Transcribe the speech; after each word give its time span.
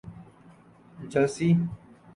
Jersey 1.09 1.59